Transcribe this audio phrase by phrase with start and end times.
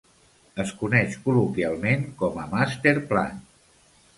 [0.63, 3.45] Es coneix col·loquialment com a "Master Plan".